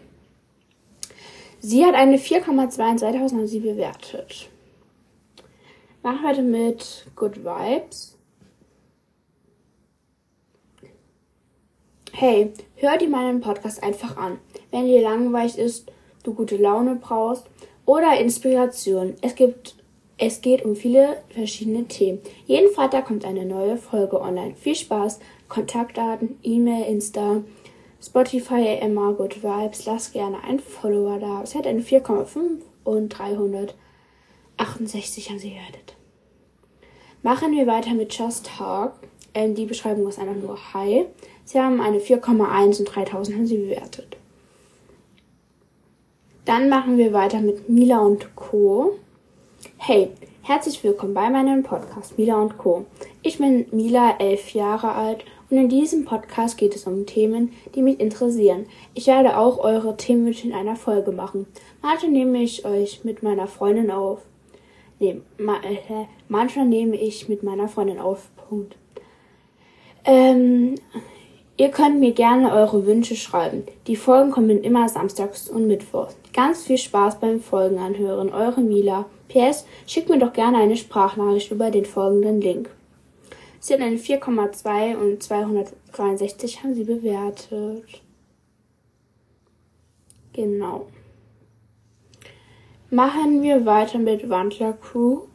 Sie 1.61 1.85
hat 1.85 1.95
eine 1.95 2.17
4,2 2.17 2.91
in 2.91 2.99
2000 2.99 3.49
sie 3.49 3.61
bewertet. 3.61 4.49
Machen 6.03 6.23
wir 6.23 6.29
weiter 6.31 6.43
mit 6.43 7.07
Good 7.15 7.45
Vibes. 7.45 8.17
Hey, 12.15 12.53
hör 12.77 12.99
dir 12.99 13.09
meinen 13.09 13.41
Podcast 13.41 13.83
einfach 13.83 14.19
an. 14.19 14.39
Wenn 14.71 14.85
dir 14.85 15.01
langweilig 15.01 15.57
ist, 15.57 15.91
du 16.23 16.35
gute 16.35 16.59
Laune 16.59 16.97
brauchst 16.97 17.47
oder 17.87 18.21
Inspiration. 18.21 19.15
Es 19.23 19.35
gibt 19.35 19.77
es 20.19 20.43
geht 20.43 20.63
um 20.63 20.77
viele 20.77 21.23
verschiedene 21.31 21.89
Themen. 21.89 22.19
Jeden 22.45 22.71
Freitag 22.75 23.07
kommt 23.07 23.25
eine 23.25 23.47
neue 23.47 23.79
Folge 23.79 24.21
online. 24.21 24.55
Viel 24.57 24.75
Spaß, 24.75 25.21
Kontaktdaten, 25.49 26.39
E-Mail, 26.43 26.85
Insta, 26.85 27.45
Spotify, 28.01 28.77
Emma, 28.79 29.13
Good 29.13 29.43
Vibes. 29.43 29.87
Lass 29.87 30.13
gerne 30.13 30.45
ein 30.45 30.61
Follower 30.61 31.19
da. 31.19 31.41
Es 31.43 31.55
hat 31.55 31.67
eine 31.67 31.81
4,5 31.81 32.61
und 32.85 33.09
368 33.09 35.31
haben 35.31 35.39
sie 35.39 35.55
gehört. 35.55 35.97
Machen 37.23 37.53
wir 37.53 37.67
weiter 37.67 37.95
mit 37.95 38.13
Just 38.13 38.51
Talk. 38.59 38.93
Ähm, 39.35 39.55
die 39.55 39.65
Beschreibung 39.65 40.07
ist 40.09 40.19
einfach 40.19 40.37
nur 40.37 40.59
Hi. 40.75 41.07
Sie 41.45 41.61
haben 41.61 41.81
eine 41.81 41.99
4,1 41.99 42.79
und 42.79 42.85
3000 42.85 43.37
haben 43.37 43.47
sie 43.47 43.59
bewertet. 43.59 44.17
Dann 46.45 46.69
machen 46.69 46.99
wir 46.99 47.13
weiter 47.13 47.41
mit 47.41 47.69
Mila 47.69 48.01
und 48.01 48.35
Co. 48.35 48.99
Hey, 49.77 50.11
herzlich 50.43 50.83
willkommen 50.83 51.15
bei 51.15 51.29
meinem 51.31 51.63
Podcast 51.63 52.19
Mila 52.19 52.41
und 52.41 52.59
Co. 52.59 52.87
Ich 53.23 53.39
bin 53.39 53.67
Mila, 53.71 54.17
elf 54.19 54.55
Jahre 54.55 54.93
alt 54.93 55.25
und 55.51 55.59
in 55.59 55.69
diesem 55.69 56.05
Podcast 56.05 56.57
geht 56.57 56.75
es 56.75 56.87
um 56.87 57.07
Themen, 57.07 57.53
die 57.75 57.83
mich 57.83 58.01
interessieren. 58.01 58.67
Ich 58.95 59.07
werde 59.09 59.37
auch 59.37 59.59
eure 59.59 59.97
Themenwünsche 59.97 60.47
in 60.47 60.55
einer 60.55 60.77
Folge 60.77 61.13
machen. 61.13 61.47
Manchmal 61.83 62.13
nehme 62.13 62.43
ich 62.43 62.65
euch 62.65 63.05
mit 63.05 63.23
meiner 63.23 63.47
Freundin 63.47 63.91
auf. 63.91 64.21
Nee, 64.99 65.21
ma, 65.39 65.57
äh, 65.57 66.07
manchmal 66.29 66.67
nehme 66.67 66.97
ich 66.97 67.29
mit 67.29 67.43
meiner 67.43 67.69
Freundin 67.69 67.99
auf. 67.99 68.29
Punkt. 68.49 68.77
Ähm, 70.05 70.77
Ihr 71.59 71.69
könnt 71.69 72.01
mir 72.01 72.13
gerne 72.13 72.53
eure 72.53 72.87
Wünsche 72.87 73.15
schreiben. 73.15 73.65
Die 73.87 73.97
Folgen 73.97 74.31
kommen 74.31 74.63
immer 74.63 74.89
samstags 74.89 75.51
und 75.51 75.67
mittwochs. 75.67 76.17
Ganz 76.33 76.65
viel 76.65 76.79
Spaß 76.79 77.21
beim 77.21 77.41
Folgen 77.41 77.79
anhören. 77.79 78.33
Eure 78.33 78.63
Mila. 78.63 79.05
PS, 79.29 79.67
schickt 79.87 80.09
mir 80.09 80.19
doch 80.19 80.33
gerne 80.33 80.59
eine 80.59 80.77
Sprachnachricht 80.77 81.51
über 81.51 81.71
den 81.71 81.85
folgenden 81.85 82.41
Link. 82.41 82.71
Sie 83.61 83.75
hat 83.75 83.81
eine 83.81 83.97
4,2 83.97 84.97
und 84.97 85.23
263 85.23 86.63
haben 86.63 86.75
sie 86.75 86.85
bewertet. 86.85 88.03
Genau. 90.33 90.87
Machen 92.91 93.43
wir 93.43 93.65
weiter 93.65 93.99
mit 93.99 94.29
Wandler 94.29 94.73
Group. 94.73 95.29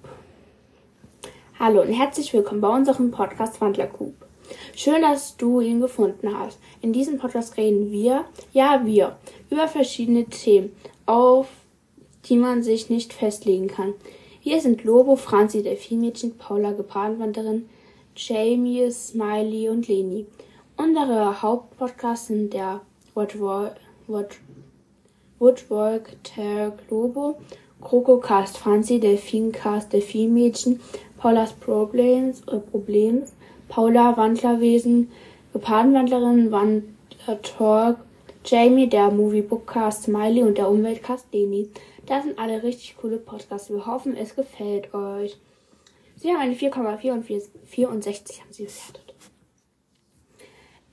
Hallo 1.60 1.82
und 1.82 1.94
herzlich 1.94 2.34
willkommen 2.34 2.62
bei 2.62 2.70
unserem 2.70 3.12
Podcast 3.12 3.62
Wandler 3.62 3.88
Group. 3.88 4.27
Schön, 4.76 5.02
dass 5.02 5.38
du 5.38 5.62
ihn 5.62 5.82
gefunden 5.82 6.38
hast. 6.38 6.60
In 6.82 6.94
diesem 6.94 7.18
Podcast 7.18 7.58
reden 7.58 7.92
wir, 7.92 8.26
ja 8.54 8.82
wir, 8.86 9.18
über 9.50 9.68
verschiedene 9.68 10.26
Themen, 10.26 10.72
auf 11.06 11.48
die 12.26 12.38
man 12.38 12.64
sich 12.64 12.90
nicht 12.90 13.14
festlegen 13.14 13.68
kann. 13.68 13.94
Hier 14.40 14.62
sind 14.62 14.84
Lobo, 14.84 15.16
Franzi, 15.16 15.64
Delfinmädchen, 15.64 16.38
Paula, 16.38 16.72
Gepardenwanderin, 16.72 17.68
Jamie, 18.16 18.90
Smiley 18.92 19.70
und 19.70 19.88
Leni. 19.88 20.26
Unsere 20.78 21.42
Hauptpodcasts 21.42 22.28
sind 22.28 22.54
der 22.54 22.82
Woodwalk, 23.14 23.76
Tag 26.24 26.74
Lobo, 26.90 27.38
Krokocast, 27.82 28.58
Franzi, 28.58 29.00
Delfincast, 29.00 29.94
Delfinmädchen, 29.94 30.80
Paulas 31.18 31.54
Problems, 31.54 32.42
äh, 32.48 32.58
Problems, 32.58 33.34
Paula, 33.68 34.18
Wandlerwesen, 34.18 35.12
Gepardenwandlerin, 35.54 36.52
Wandler 36.52 37.42
Talk, 37.42 37.98
Jamie, 38.46 38.88
der 38.88 39.12
Moviebookcast, 39.12 40.04
Smiley 40.04 40.44
und 40.44 40.58
der 40.58 40.70
Umweltcast 40.70 41.28
Leni. 41.34 41.70
Das 42.06 42.24
sind 42.24 42.40
alle 42.40 42.64
richtig 42.64 42.96
coole 42.98 43.18
Podcasts. 43.18 43.70
Wir 43.70 43.86
hoffen, 43.86 44.16
es 44.16 44.36
gefällt 44.36 44.94
euch. 44.94 45.38
Sie 46.16 46.30
haben 46.30 46.40
eine 46.40 46.56
4,4 46.56 47.12
und 47.12 47.24
64 47.24 48.42
haben 48.42 48.54
sie 48.54 48.64
bewertet. 48.64 49.16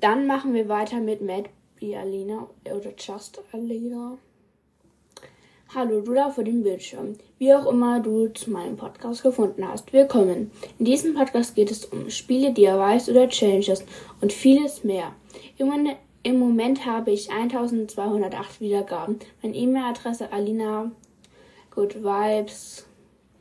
Dann 0.01 0.27
machen 0.27 0.53
wir 0.53 0.69
weiter 0.69 0.99
mit 0.99 1.23
Matt 1.23 1.47
wie 1.77 1.97
Alena 1.97 2.49
oder 2.65 2.93
Just 2.99 3.43
Alena. 3.53 4.19
Hallo, 5.77 6.03
du 6.03 6.15
da 6.15 6.31
vor 6.31 6.45
dem 6.45 6.63
Bildschirm. 6.63 7.15
Wie 7.39 7.53
auch 7.53 7.67
immer 7.67 7.99
du 7.99 8.29
zu 8.29 8.53
meinem 8.53 8.77
Podcast 8.77 9.25
gefunden 9.25 9.67
hast. 9.67 9.93
Willkommen. 9.93 10.53
In 10.79 10.85
diesem 10.85 11.15
Podcast 11.15 11.57
geht 11.57 11.69
es 11.73 11.85
um 11.87 12.11
Spiele, 12.11 12.53
DIYs 12.53 13.09
oder 13.09 13.29
Challenges 13.29 13.85
und 14.21 14.33
vieles 14.33 14.85
mehr. 14.85 15.17
Im 15.59 16.39
Moment 16.39 16.87
habe 16.87 17.11
ich 17.11 17.33
1208 17.33 18.61
Wiedergaben. 18.61 19.19
Meine 19.43 19.57
E-Mail-Adresse 19.57 20.33
Alina 20.33 20.93
Good 21.73 22.05
Vibes. 22.05 22.87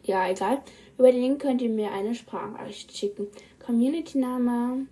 Ja, 0.02 0.28
egal. 0.28 0.64
Über 0.98 1.12
den 1.12 1.22
Link 1.22 1.40
könnt 1.40 1.62
ihr 1.62 1.70
mir 1.70 1.92
eine 1.92 2.16
Sprachnachricht 2.16 2.98
schicken. 2.98 3.28
Community-Name 3.64 4.88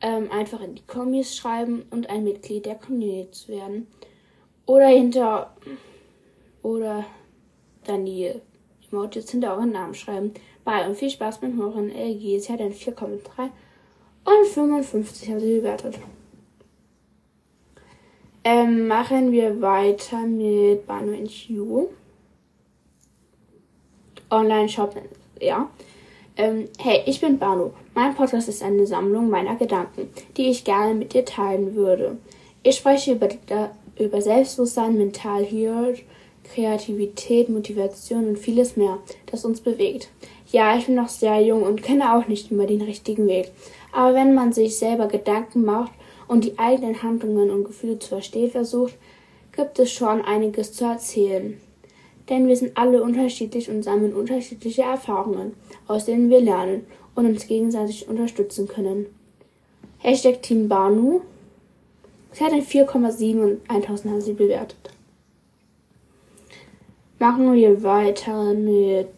ähm, 0.00 0.28
einfach 0.32 0.62
in 0.62 0.74
die 0.74 0.86
Kommis 0.88 1.36
schreiben 1.36 1.84
und 1.90 2.10
ein 2.10 2.24
Mitglied 2.24 2.66
der 2.66 2.74
Community 2.74 3.30
zu 3.30 3.52
werden. 3.52 3.86
Oder 4.66 4.88
hinter 4.88 5.54
oder 6.62 7.04
dann 7.84 8.04
die 8.04 8.30
Emojis 8.90 9.30
hinter 9.30 9.54
euren 9.54 9.72
Namen 9.72 9.94
schreiben. 9.94 10.32
Bye 10.64 10.88
und 10.88 10.96
viel 10.96 11.10
Spaß 11.10 11.40
beim 11.40 11.56
Hören. 11.56 11.90
LG. 11.90 12.40
Sie 12.40 12.52
hat 12.52 12.60
ein 12.60 12.72
4,3 12.72 13.50
und 14.24 14.46
55 14.46 15.28
haben 15.30 15.40
sie 15.40 15.58
bewertet. 15.58 15.98
Ähm, 18.42 18.88
machen 18.88 19.32
wir 19.32 19.60
weiter 19.60 20.20
mit 20.20 20.86
Banu 20.86 21.12
You. 21.12 21.88
Online-Shop, 24.30 24.96
ja. 25.40 25.68
Ähm, 26.36 26.68
hey, 26.78 27.02
ich 27.06 27.20
bin 27.20 27.38
Banu. 27.38 27.72
Mein 27.94 28.14
Podcast 28.14 28.48
ist 28.48 28.62
eine 28.62 28.86
Sammlung 28.86 29.28
meiner 29.28 29.56
Gedanken, 29.56 30.08
die 30.36 30.48
ich 30.48 30.64
gerne 30.64 30.94
mit 30.94 31.12
dir 31.12 31.24
teilen 31.24 31.74
würde. 31.74 32.16
Ich 32.62 32.76
spreche 32.76 33.12
über, 33.12 33.28
über 33.98 34.22
Selbstbewusstsein, 34.22 34.96
Mental 34.96 35.44
Health, 35.44 36.02
Kreativität, 36.54 37.48
Motivation 37.48 38.28
und 38.28 38.38
vieles 38.38 38.76
mehr, 38.76 38.98
das 39.26 39.44
uns 39.44 39.60
bewegt. 39.60 40.08
Ja, 40.50 40.76
ich 40.76 40.86
bin 40.86 40.96
noch 40.96 41.08
sehr 41.08 41.40
jung 41.40 41.62
und 41.62 41.82
kenne 41.82 42.16
auch 42.16 42.26
nicht 42.26 42.50
immer 42.50 42.66
den 42.66 42.82
richtigen 42.82 43.26
Weg. 43.26 43.50
Aber 43.92 44.14
wenn 44.14 44.34
man 44.34 44.52
sich 44.52 44.78
selber 44.78 45.06
Gedanken 45.06 45.64
macht 45.64 45.92
und 46.28 46.44
die 46.44 46.58
eigenen 46.58 47.02
Handlungen 47.02 47.50
und 47.50 47.64
Gefühle 47.64 47.98
zu 47.98 48.08
verstehen 48.08 48.50
versucht, 48.50 48.94
gibt 49.52 49.78
es 49.78 49.92
schon 49.92 50.22
einiges 50.22 50.72
zu 50.72 50.84
erzählen. 50.84 51.60
Denn 52.28 52.46
wir 52.48 52.56
sind 52.56 52.76
alle 52.76 53.02
unterschiedlich 53.02 53.68
und 53.68 53.82
sammeln 53.82 54.14
unterschiedliche 54.14 54.82
Erfahrungen, 54.82 55.54
aus 55.88 56.04
denen 56.04 56.30
wir 56.30 56.40
lernen 56.40 56.86
und 57.14 57.26
uns 57.26 57.46
gegenseitig 57.46 58.08
unterstützen 58.08 58.68
können. 58.68 59.06
Hashtag 59.98 60.42
Team 60.42 60.68
Banu. 60.68 61.20
Sie 62.32 62.44
hat 62.44 62.52
ein 62.52 62.62
4,7 62.62 63.42
und 63.42 63.60
1000 63.68 64.12
haben 64.12 64.20
sie 64.20 64.32
bewertet. 64.32 64.90
Machen 67.20 67.52
wir 67.52 67.82
weiter 67.82 68.54
mit 68.54 69.10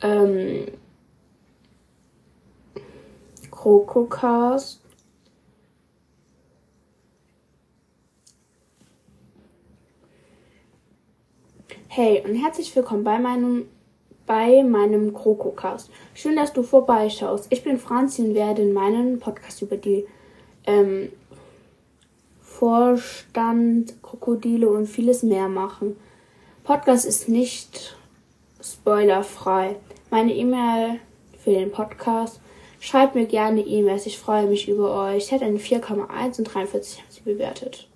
ähm, 0.00 0.64
Krokocast. 3.50 4.80
Hey 11.88 12.22
und 12.24 12.34
herzlich 12.36 12.74
willkommen 12.74 13.04
bei 13.04 13.18
meinem 13.18 13.68
bei 14.24 14.62
meinem 14.62 15.12
Krokocast. 15.12 15.90
Schön, 16.14 16.34
dass 16.36 16.54
du 16.54 16.62
vorbeischaust. 16.62 17.48
Ich 17.50 17.62
bin 17.62 17.76
Franzi 17.76 18.22
und 18.22 18.34
werde 18.34 18.62
in 18.62 18.72
meinem 18.72 19.18
Podcast 19.18 19.60
über 19.60 19.76
die 19.76 20.06
ähm, 20.64 21.12
Vorstand, 22.62 24.00
Krokodile 24.04 24.68
und 24.68 24.86
vieles 24.86 25.24
mehr 25.24 25.48
machen. 25.48 25.96
Podcast 26.62 27.04
ist 27.04 27.28
nicht 27.28 27.96
spoilerfrei. 28.62 29.74
Meine 30.10 30.32
E-Mail 30.32 31.00
für 31.42 31.50
den 31.50 31.72
Podcast. 31.72 32.38
Schreibt 32.78 33.16
mir 33.16 33.26
gerne 33.26 33.62
E-Mails. 33.62 34.06
Ich 34.06 34.16
freue 34.16 34.46
mich 34.46 34.68
über 34.68 34.94
euch. 34.94 35.24
Ich 35.24 35.32
hätte 35.32 35.44
eine 35.44 35.58
4,1 35.58 36.38
und 36.38 36.44
43 36.44 37.00
haben 37.00 37.10
sie 37.10 37.20
bewertet. 37.22 37.88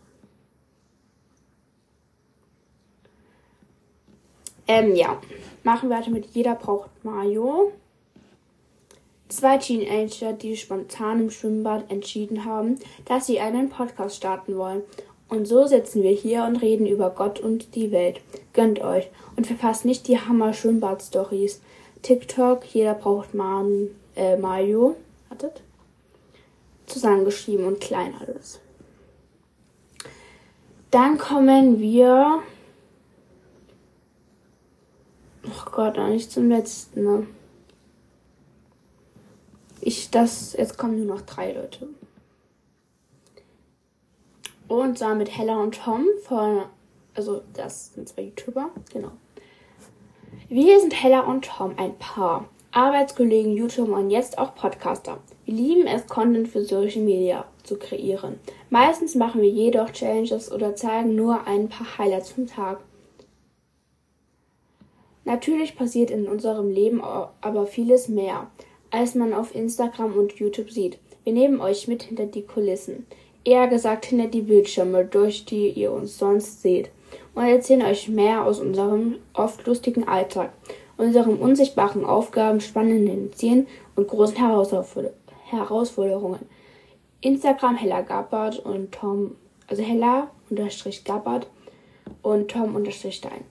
Ähm, 4.67 4.97
ja. 4.97 5.23
Machen 5.63 5.91
wir 5.91 5.97
weiter 5.97 6.11
mit 6.11 6.27
Jeder 6.35 6.57
braucht 6.57 6.91
Mario. 7.05 7.71
Zwei 9.29 9.59
Teenager, 9.59 10.33
die 10.33 10.57
spontan 10.57 11.21
im 11.21 11.31
Schwimmbad 11.31 11.91
entschieden 11.91 12.45
haben, 12.45 12.79
dass 13.07 13.27
sie 13.27 13.41
einen 13.41 13.71
Podcast 13.71 14.17
starten 14.17 14.57
wollen. 14.57 14.83
Und 15.29 15.47
so 15.47 15.67
sitzen 15.67 16.03
wir 16.05 16.13
hier 16.13 16.45
und 16.45 16.57
reden 16.57 16.87
über 16.87 17.11
Gott 17.11 17.41
und 17.41 17.75
die 17.75 17.91
Welt. 17.91 18.21
Gönnt 18.53 18.81
euch 18.81 19.09
und 19.37 19.47
verpasst 19.47 19.85
nicht 19.85 20.07
die 20.07 20.21
Hammer-Schwimmbad-Stories. 20.21 21.61
TikTok, 22.03 22.65
jeder 22.67 22.95
braucht 22.95 23.35
Man, 23.35 23.89
äh, 24.15 24.37
Mario. 24.37 24.95
Wartet. 25.29 25.63
Zusammengeschrieben 26.87 27.67
und 27.67 27.81
klein 27.81 28.15
alles. 28.21 28.61
Dann 30.93 31.19
kommen 31.19 31.81
wir. 31.81 32.41
Oh 35.45 35.71
Gott, 35.73 35.99
eigentlich 35.99 36.31
zum 36.31 36.49
letzten. 36.49 37.03
Ne? 37.03 37.27
Das, 40.17 40.55
jetzt 40.55 40.79
kommen 40.79 40.97
nur 40.97 41.15
noch 41.15 41.21
drei 41.27 41.53
Leute. 41.53 41.89
Und 44.67 44.97
zwar 44.97 45.15
mit 45.15 45.37
Hella 45.37 45.63
und 45.63 45.75
Tom 45.75 46.07
von, 46.23 46.63
also 47.13 47.43
das 47.53 47.93
sind 47.93 48.09
zwei 48.09 48.23
YouTuber, 48.23 48.71
genau. 48.91 49.11
Wir 50.49 50.81
sind 50.81 50.95
Hella 50.95 51.21
und 51.21 51.45
Tom, 51.45 51.75
ein 51.77 51.99
Paar. 51.99 52.49
Arbeitskollegen, 52.73 53.59
YouTuber 53.59 53.99
und 53.99 54.09
jetzt 54.09 54.39
auch 54.39 54.55
Podcaster. 54.55 55.19
Wir 55.45 55.53
lieben 55.53 55.87
es, 55.87 56.07
Content 56.07 56.49
für 56.49 56.65
Social 56.65 57.03
Media 57.03 57.45
zu 57.63 57.79
kreieren. 57.79 58.41
Meistens 58.71 59.17
machen 59.17 59.43
wir 59.43 59.51
jedoch 59.51 59.91
Challenges 59.91 60.51
oder 60.51 60.75
zeigen 60.75 61.15
nur 61.15 61.47
ein 61.47 61.69
paar 61.69 61.99
Highlights 61.99 62.31
vom 62.31 62.47
Tag. 62.47 62.81
Natürlich 65.27 65.77
passiert 65.77 66.11
in 66.11 66.27
unserem 66.27 66.71
Leben 66.71 67.03
aber 67.03 67.67
vieles 67.67 68.09
mehr 68.09 68.47
als 68.91 69.15
man 69.15 69.33
auf 69.33 69.55
Instagram 69.55 70.17
und 70.17 70.33
YouTube 70.35 70.71
sieht. 70.71 70.99
Wir 71.25 71.33
nehmen 71.33 71.61
euch 71.61 71.89
mit 71.89 72.05
hinter 72.05 72.27
die 72.27 72.43
Kulissen, 72.43 73.07
eher 73.45 73.67
gesagt 73.67 74.07
hinter 74.07 74.29
die 74.29 74.43
Bildschirme, 74.43 75.05
durch 75.05 75.45
die 75.45 75.71
ihr 75.71 75.93
uns 75.93 76.19
sonst 76.19 76.63
seht, 76.63 76.91
und 77.35 77.45
erzählen 77.45 77.83
euch 77.83 78.09
mehr 78.09 78.45
aus 78.45 78.61
unserem 78.61 79.17
oft 79.35 79.67
lustigen 79.67 80.07
Alltag, 80.07 80.53
unseren 80.97 81.37
unsichtbaren 81.37 82.05
Aufgaben, 82.05 82.61
spannenden 82.61 83.33
Zielen 83.33 83.67
und 83.95 84.09
großen 84.09 84.37
Herausforderungen. 85.51 86.41
Instagram 87.21 87.77
Hella 87.77 88.03
Gabbard 88.03 88.59
und 88.61 88.93
Tom, 88.93 89.37
also 89.67 89.83
Hella 89.83 90.31
unterstrich 90.49 91.05
Gabbard 91.05 91.49
und 92.23 92.51
Tom 92.51 92.75
unterstrich 92.75 93.17
Stein. 93.17 93.45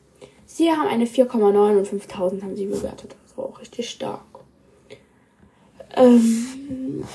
Sie 0.45 0.71
haben 0.71 0.87
eine 0.87 1.05
4,9 1.05 1.77
und 1.77 1.87
5000 1.87 2.43
haben 2.43 2.55
sie 2.55 2.67
bewertet. 2.67 3.15
Das 3.23 3.37
war 3.37 3.45
auch 3.45 3.59
richtig 3.59 3.89
stark. 3.89 4.21
Ähm, 5.95 7.05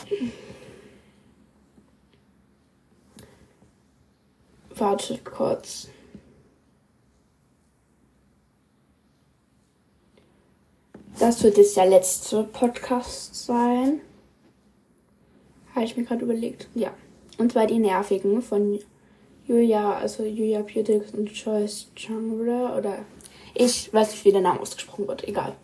wartet 4.75 5.25
kurz. 5.25 5.89
Das 11.19 11.43
wird 11.43 11.59
jetzt 11.59 11.77
der 11.77 11.87
letzte 11.87 12.45
Podcast 12.45 13.35
sein. 13.35 14.01
Habe 15.75 15.85
ich 15.85 15.97
mir 15.97 16.05
gerade 16.05 16.25
überlegt. 16.25 16.69
Ja. 16.75 16.95
Und 17.37 17.53
zwar 17.53 17.67
die 17.67 17.79
nervigen 17.79 18.41
von 18.41 18.79
Julia, 19.47 19.95
also 19.95 20.25
Julia 20.25 20.63
Beautix 20.63 21.13
und 21.13 21.31
Joyce 21.31 21.89
Changra 21.95 22.77
oder 22.79 23.05
ich 23.55 23.93
weiß 23.93 24.13
nicht, 24.13 24.25
wie 24.25 24.33
der 24.33 24.41
Name 24.41 24.61
ausgesprochen 24.61 25.09
wird. 25.09 25.29
Egal. 25.29 25.55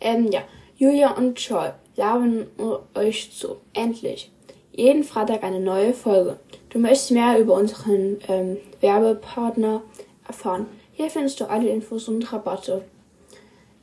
Ähm, 0.00 0.30
ja. 0.30 0.42
Julia 0.76 1.12
und 1.12 1.38
Joy 1.38 1.70
labern 1.96 2.46
euch 2.94 3.32
zu. 3.32 3.56
Endlich. 3.72 4.30
Jeden 4.72 5.04
Freitag 5.04 5.44
eine 5.44 5.60
neue 5.60 5.94
Folge. 5.94 6.38
Du 6.70 6.80
möchtest 6.80 7.12
mehr 7.12 7.38
über 7.38 7.54
unseren 7.54 8.18
ähm, 8.26 8.56
Werbepartner 8.80 9.82
erfahren. 10.26 10.66
Hier 10.92 11.10
findest 11.10 11.38
du 11.40 11.48
alle 11.48 11.68
Infos 11.68 12.08
und 12.08 12.32
Rabatte. 12.32 12.84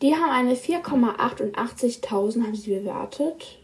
Die 0.02 0.16
haben 0.16 0.32
eine 0.32 0.56
4,88.000 0.56 2.44
haben 2.44 2.56
sie 2.56 2.76
bewertet. 2.76 3.60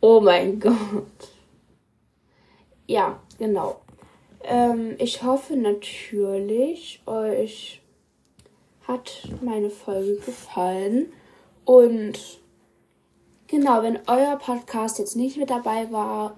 Oh 0.00 0.20
mein 0.20 0.60
Gott. 0.60 0.76
Ja, 2.86 3.18
genau. 3.38 3.80
Ähm, 4.44 4.94
ich 4.98 5.24
hoffe 5.24 5.56
natürlich, 5.56 7.02
euch 7.06 7.80
hat 8.86 9.28
meine 9.40 9.70
Folge 9.70 10.16
gefallen. 10.16 11.12
Und 11.66 12.18
genau, 13.48 13.82
wenn 13.82 13.98
euer 14.06 14.36
Podcast 14.36 14.98
jetzt 15.00 15.16
nicht 15.16 15.36
mit 15.36 15.50
dabei 15.50 15.90
war, 15.90 16.36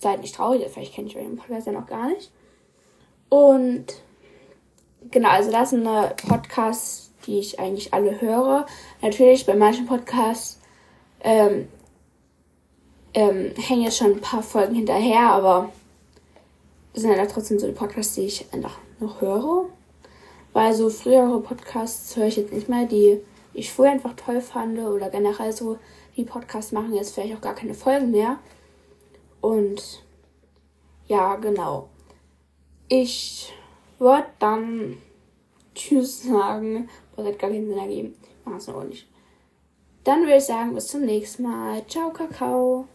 seid 0.00 0.22
nicht 0.22 0.34
traurig, 0.34 0.66
vielleicht 0.72 0.94
kenne 0.94 1.06
ich 1.06 1.16
euren 1.16 1.36
Podcast 1.36 1.66
ja 1.66 1.72
noch 1.72 1.86
gar 1.86 2.08
nicht. 2.08 2.32
Und 3.28 3.84
genau, 5.10 5.28
also 5.28 5.52
das 5.52 5.70
sind 5.70 5.86
Podcasts, 6.26 7.12
die 7.26 7.38
ich 7.38 7.60
eigentlich 7.60 7.92
alle 7.92 8.20
höre. 8.22 8.64
Natürlich 9.02 9.44
bei 9.44 9.54
manchen 9.54 9.86
Podcasts 9.86 10.58
ähm, 11.22 11.68
ähm, 13.12 13.52
hängen 13.56 13.82
jetzt 13.82 13.98
schon 13.98 14.12
ein 14.12 14.20
paar 14.20 14.42
Folgen 14.42 14.74
hinterher, 14.74 15.30
aber 15.30 15.70
es 16.94 17.02
sind 17.02 17.14
halt 17.14 17.30
trotzdem 17.30 17.58
so 17.58 17.66
die 17.66 17.74
Podcasts, 17.74 18.14
die 18.14 18.22
ich 18.22 18.46
einfach 18.52 18.78
noch 18.98 19.20
höre. 19.20 19.66
Weil 20.54 20.72
so 20.72 20.88
frühere 20.88 21.38
Podcasts 21.40 22.16
höre 22.16 22.26
ich 22.26 22.36
jetzt 22.36 22.52
nicht 22.52 22.70
mehr, 22.70 22.86
die 22.86 23.20
ich 23.52 23.72
früher 23.72 23.90
einfach 23.90 24.14
toll 24.14 24.40
fand 24.40 24.78
oder 24.78 25.10
generell 25.10 25.52
so, 25.52 25.78
die 26.16 26.24
Podcasts 26.24 26.72
machen 26.72 26.94
jetzt 26.94 27.14
vielleicht 27.14 27.36
auch 27.36 27.40
gar 27.40 27.54
keine 27.54 27.74
Folgen 27.74 28.10
mehr. 28.10 28.38
Und 29.40 30.02
ja, 31.06 31.36
genau. 31.36 31.88
Ich 32.88 33.52
würde 33.98 34.26
dann 34.38 34.98
Tschüss 35.74 36.22
sagen. 36.22 36.88
Das 37.16 37.26
hat 37.26 37.38
gar 37.38 37.50
keinen 37.50 37.68
Sinn 37.68 37.78
ergeben. 37.78 38.14
Mach 38.44 38.56
es 38.56 38.66
noch 38.66 38.84
nicht. 38.84 39.06
Dann 40.04 40.22
würde 40.22 40.36
ich 40.36 40.44
sagen, 40.44 40.74
bis 40.74 40.88
zum 40.88 41.02
nächsten 41.02 41.42
Mal. 41.42 41.86
Ciao, 41.86 42.10
Kakao. 42.10 42.86